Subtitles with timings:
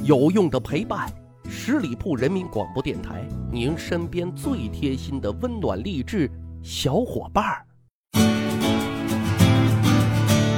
[0.00, 1.06] 有用的陪伴，
[1.50, 6.28] 十里铺人民广播电台，您身边最贴心的温暖励志
[6.62, 7.66] 小伙伴儿。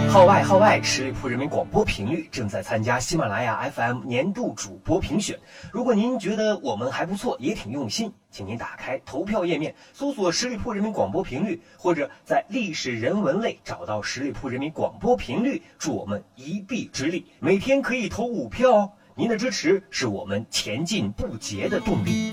[0.09, 0.81] 号外号外！
[0.81, 5.37] 十里铺人民广播频率正在参加喜马拉雅 FM 年度主播评选。
[5.73, 17.27] 如果您觉得我们还不错，也挺用心，请您打开投票页面，搜索十里铺人民广播频率，或者在历史人文类找到十里铺人民广播频率，助我们一臂之力。
[17.41, 22.33] 每天可以投五票哦，您的支持是我们前进不竭的动力。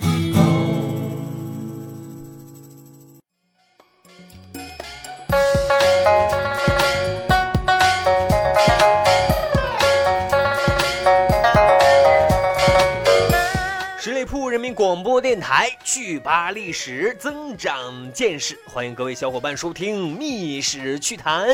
[14.00, 18.60] 十里铺人民广播电台，趣吧历史，增长见识。
[18.66, 21.48] 欢迎各位小伙伴收听《密史趣谈》，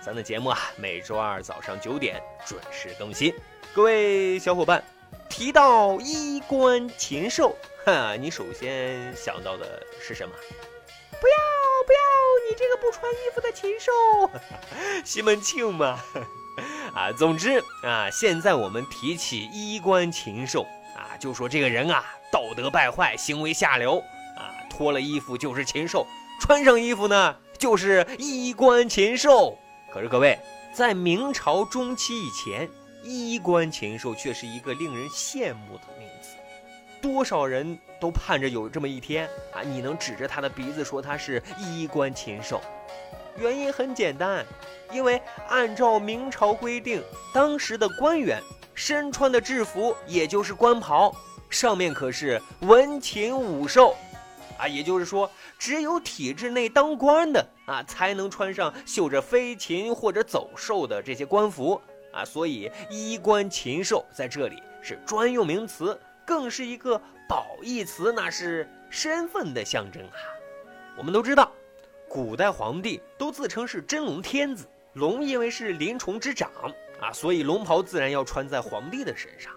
[0.00, 3.30] 咱的节目啊，每周二早上九点准时更新。
[3.74, 4.84] 各位小伙伴，
[5.28, 10.32] 提到衣冠禽兽，哈，你首先想到的是什么？
[11.20, 11.34] 不要
[11.84, 11.98] 不要，
[12.48, 13.90] 你这个不穿衣服的禽兽，
[15.04, 16.00] 西门庆嘛。
[16.94, 20.64] 啊，总之啊，现在我们提起衣冠禽兽。
[20.96, 23.98] 啊，就说这个人啊，道德败坏，行为下流
[24.38, 26.06] 啊，脱了衣服就是禽兽，
[26.40, 29.58] 穿上衣服呢就是衣冠禽兽。
[29.92, 30.38] 可是各位，
[30.72, 32.70] 在明朝中期以前，
[33.04, 36.30] 衣冠禽兽却是一个令人羡慕的名字，
[37.00, 42.60] 多少人都盼着有这么一天啊，你能指着他的鼻子说他是衣冠禽兽。
[43.36, 44.44] 原因很简单，
[44.92, 47.02] 因为按照明朝规定，
[47.32, 48.42] 当时的官员。
[48.76, 51.14] 身穿的制服，也就是官袍，
[51.48, 53.94] 上面可是文禽武兽，
[54.58, 61.80] 啊，也就是说，只有体制内当官的啊，才能穿上绣着飞禽或者走兽的这些官服
[62.14, 66.96] 啊，所以衣冠禽兽在这里是专用名词，更是一个
[67.28, 70.16] 褒义词，那是身份的象征啊。
[70.96, 71.52] 我们都知道，
[72.08, 76.50] 古代皇帝都自称是真龙天子，龙因为是灵虫之长。
[77.00, 79.52] 啊，所以龙袍自然要穿在皇帝的身上，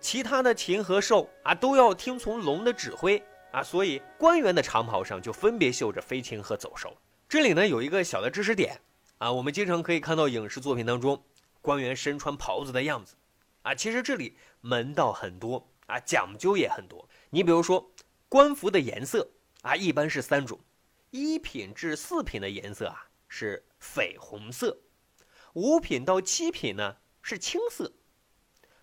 [0.00, 6.92] 其他的禽和兽啊都要听从龙的指挥啊，所以官员的长袍上就分别绣着飞禽和走兽。
[7.28, 8.78] 这里呢有一个小的知识点
[9.18, 11.22] 啊，我们经常可以看到影视作品当中
[11.62, 13.14] 官员身穿袍子的样子
[13.62, 17.08] 啊，其实这里门道很多啊，讲究也很多。
[17.30, 17.92] 你比如说
[18.28, 19.30] 官服的颜色
[19.62, 20.60] 啊，一般是三种，
[21.10, 24.76] 一品至四品的颜色啊是绯红色。
[25.54, 27.92] 五品到七品呢是青色，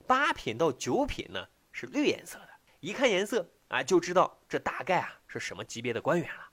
[0.08, 2.50] 八品到九品呢是绿颜色的。
[2.80, 6.50] 一看颜色啊，就知道这大概啊是什么级别的官员了。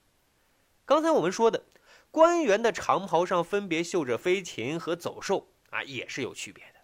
[0.85, 1.67] 刚才我们说的，
[2.11, 6.81] 官员的长袍上分别绣着飞禽和走兽啊，也是有区别的。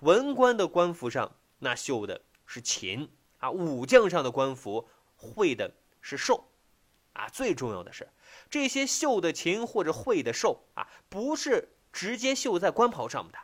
[0.00, 6.48] 文官的官服上那绣的是禽啊，武将上的官服绘的是兽
[7.14, 7.28] 啊。
[7.28, 8.08] 最重要的是，
[8.50, 11.68] 这些绣的禽或者绘的兽啊，不是。
[11.92, 13.38] 直接绣在官袍上的，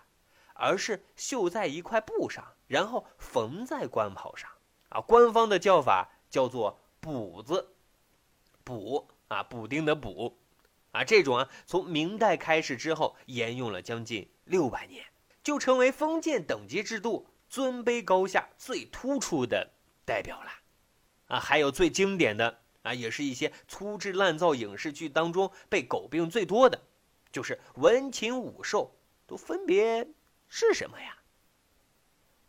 [0.53, 4.50] 而是绣在一块布上，然后缝在官袍上。
[4.91, 7.72] 啊，官方的叫法叫做补子，
[8.62, 10.36] 补啊，补丁的补，
[10.92, 15.04] 啊，这种啊，从明代开始之后，沿用了将近六百年，
[15.42, 19.72] 就成为封建等级制度尊卑高下最突出的
[20.04, 20.50] 代表了。
[21.28, 26.80] 啊，还有最经典的啊，也是一些粗制滥造影视剧当中被诟病最多的。
[27.30, 28.94] 就是文禽武兽
[29.26, 30.06] 都分别
[30.48, 31.16] 是什么呀？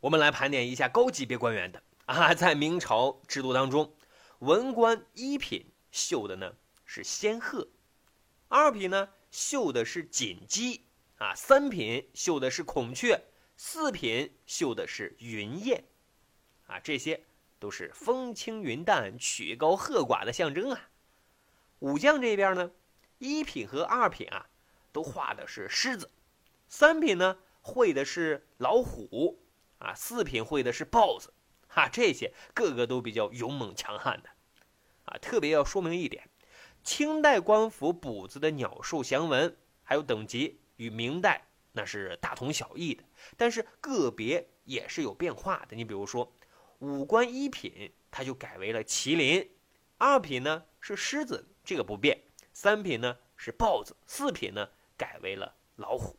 [0.01, 3.95] 我们来盘点一下高级别官员的啊，在明朝制度当中，
[4.39, 7.65] 文官一品绣的呢是仙鹤，
[8.53, 10.85] 二品呢绣的是锦鸡
[11.17, 13.19] 啊，三品绣的是孔雀，
[13.57, 15.83] 四品绣的是云雁
[16.67, 17.25] 啊，这些
[17.57, 20.89] 都是风轻云淡、曲高和寡的象征啊。
[21.79, 22.69] 武将这边呢，
[23.17, 24.47] 一品和二品啊。
[24.91, 26.11] 都画的是狮子，
[26.69, 29.43] 三品呢绘的是老虎，
[29.79, 31.33] 啊，四品绘的是豹子，
[31.67, 34.29] 哈，这些个个都比较勇猛强悍的，
[35.05, 36.29] 啊，特别要说明一点，
[36.83, 43.03] 清代官服补子的鸟兽祥纹还有等级与明代那是大同小异的，
[43.37, 45.75] 但是个别也是有变化的。
[45.75, 46.31] 你比如说，
[46.79, 49.49] 五官一品它就改为了麒麟，
[49.97, 52.21] 二品呢是狮子，这个不变，
[52.53, 54.69] 三品呢是豹子，四品呢。
[54.95, 56.15] 改为了老虎。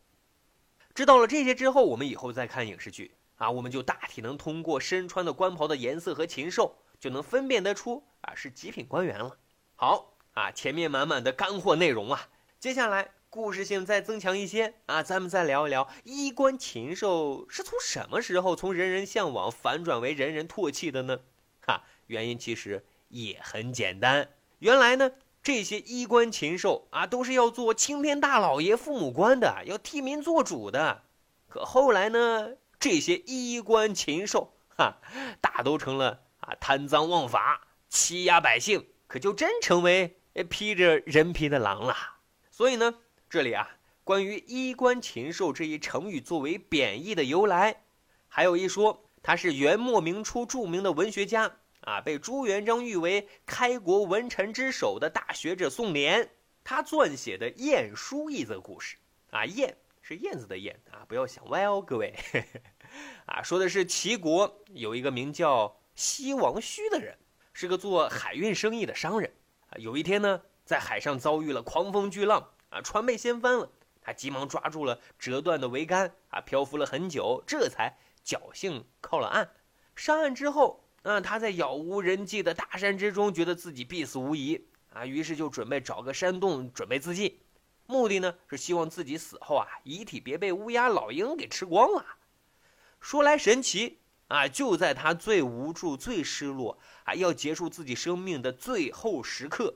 [0.94, 9.38] 知道了这些之后，我们以后再看影视剧啊，我们就大体能通过身穿的官袍的颜色和禽兽，就能分辨得出啊是极品官员了。
[9.76, 12.28] 好啊，前面满满的干货内容啊，
[12.58, 21.20] 接下来故事性再增强一些啊，咱们再聊一聊衣冠禽兽是从什么时候从人人向往反转为人人唾弃的呢？
[21.64, 24.28] 哈，原因其实也很简单，
[24.58, 31.02] 原来呢这些衣冠禽兽啊都是要做青天大老爷父母官的，要替民做主的。
[31.48, 34.96] 可后来呢，这些衣冠禽兽哈，
[35.40, 41.94] 大都成了啊贪赃枉法、欺压百姓，可就真成为披着人皮的狼了。
[42.50, 42.94] 所以呢。
[43.30, 43.68] 这里啊，
[44.04, 47.82] 关于“衣冠禽兽”这一成语作为贬义的由来，
[48.28, 56.28] 还有一说，他是元末明初著名的文学家啊，被朱元璋誉为开国文臣之首的大学者宋濂，
[56.62, 58.96] 他撰写的《晏殊》一则故事
[59.30, 62.14] 啊，晏是燕子的燕啊，不要想歪哦，各位
[63.26, 67.18] 啊，说的是齐国有一个名叫西王须的人，
[67.52, 69.32] 是个做海运生意的商人，
[69.76, 72.50] 有一天呢，在海上遭遇了狂风巨浪。
[72.70, 79.48] 啊，船被掀翻了，他急忙抓住了折断的桅杆，啊，漂浮了很久，这才侥幸靠了岸。
[79.94, 87.38] 上岸之后，啊，他在杳无人迹的大山之中，觉得自己必死无疑，啊，于是就准备找个山洞准备自尽，
[87.86, 92.04] 目的呢是希望自己死后啊，遗体别被乌鸦、老鹰给吃光了。
[92.98, 99.74] 说来神奇啊，就在他最无助、最失落，啊，要结束自己生命的最后时刻。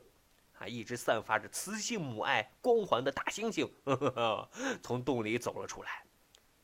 [0.59, 0.67] 啊！
[0.67, 4.49] 一只散发着雌性母爱光环的大猩猩呵呵
[4.83, 6.03] 从洞里走了出来。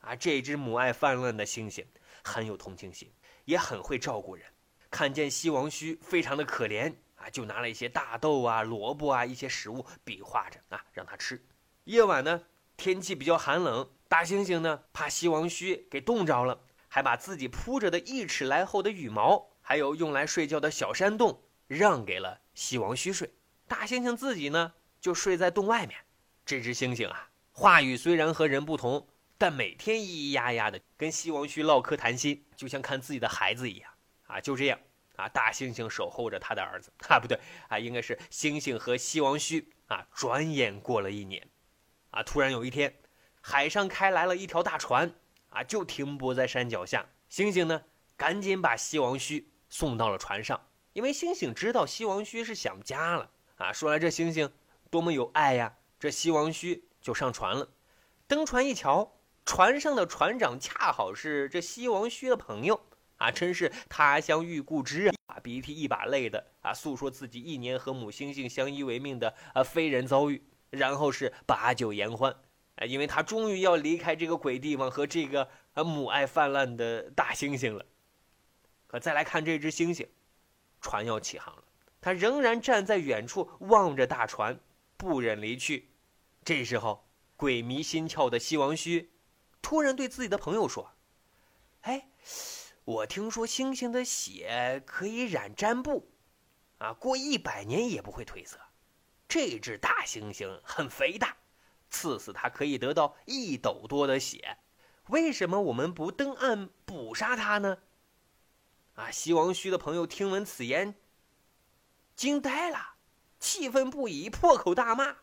[0.01, 1.85] 啊，这只母爱泛滥的猩猩
[2.21, 3.09] 很有同情心，
[3.45, 4.45] 也很会照顾人。
[4.91, 11.41] 看见西王须非常的可怜啊，就拿了一些大豆啊、萝卜啊一些食物比划着啊让他吃。
[11.85, 12.43] 夜晚呢，
[12.75, 16.64] 天气比较寒冷，大猩猩呢怕西王须给冻着了，
[16.95, 23.33] 还把自己铺着的一尺来厚的羽毛，还有用来睡觉的小山洞让给了西王须睡。
[23.67, 24.71] 大猩猩自己呢，
[25.01, 25.99] 就睡在洞外面。
[26.45, 33.91] 这只猩猩啊，话语虽然和人不同，但每天咿咿呀呀的跟西王须唠嗑谈心，就像看自己的孩子一样
[34.27, 34.39] 啊。
[34.39, 34.79] 就这样
[35.17, 37.37] 啊，大猩猩守候着他的儿子 啊，不对
[37.67, 40.07] 啊，应该是猩猩和西王须啊。
[40.15, 41.45] 转眼过了一年，
[42.11, 42.95] 啊，突然有一天，
[43.41, 45.13] 海上开来了一条大船
[45.55, 47.07] 啊，就停泊在山脚下。
[47.31, 47.81] 猩猩呢，
[48.17, 53.31] 赶紧把西王须送到了船上，因为猩猩知道西王须是想家了。
[53.55, 54.51] 啊，说来这猩猩
[54.91, 55.77] 多么有爱呀！
[55.97, 57.69] 这西王须就上船了，
[58.27, 59.13] 登船一瞧，
[59.45, 62.85] 船上的船长恰好是这西王须的朋友
[63.15, 65.13] 啊，真是他乡遇故知啊！
[65.25, 72.35] 把鼻涕一把泪的啊，诉说自己一年和母猩猩相依为命的啊非人遭遇，然后是把酒言欢，
[72.75, 77.85] 啊，因为他终于要离开这个鬼地方和这个啊母爱泛滥的大猩猩了。
[78.87, 80.07] 可再来看这只猩猩，
[80.81, 81.63] 船要起航了。
[82.01, 84.59] 他仍然站在远处望着大船，
[84.95, 85.89] 不忍离去。
[86.43, 89.11] 这时候，鬼迷心窍的西王须
[89.61, 90.91] 突然对自己的朋友说
[91.81, 92.07] ：“哎，
[92.83, 96.11] 我听说猩猩的血可以染毡布，
[96.77, 98.59] 啊，过一百年也不会褪色。
[99.27, 101.35] 这只大猩猩很肥大，
[101.95, 104.57] 刺死他可以得到一斗多的血。
[105.07, 107.77] 为什么我们不登岸捕杀他呢？”
[108.95, 110.95] 啊，西王须的朋友听闻此言。
[112.17, 112.95] 惊呆了，
[113.39, 115.15] 气愤不已，破口大骂，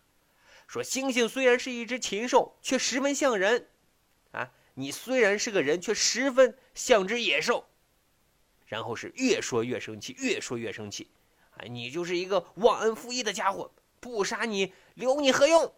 [0.67, 3.69] 说：“猩猩虽然是一只禽兽，却十分像人，
[4.31, 7.69] 啊，你虽然是个人，却十分像只野兽。”
[8.67, 11.11] 然后是越说越生气，越说越生气，
[11.57, 15.75] 啊，你就是一个忘恩负义的家伙，不杀你，留你何用？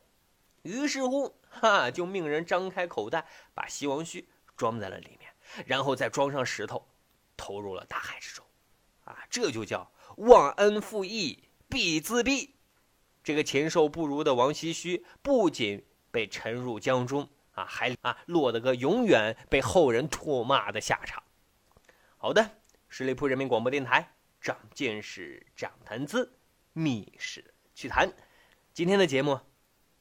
[0.64, 5.30] 于是乎，哈，就命人张开口袋，把西王须装在了里面，
[5.66, 6.88] 然后再装上石头，
[7.37, 8.44] 投入了大海之中，
[9.04, 9.90] 啊，这就叫。
[10.16, 12.50] 忘恩负义必自毙，
[13.23, 21.23] 这个禽兽不如的王唏嘘不仅被沉入江中啊，还啊落得个永远被后人唾骂的下场。
[22.16, 26.38] 好的，十里铺人民广播电台，长见识，长谈资，
[26.73, 28.11] 密室趣谈，
[28.73, 29.38] 今天的节目